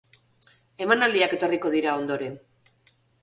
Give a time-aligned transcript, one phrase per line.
[0.85, 2.39] Emanaldiak etorriko dira ondoren.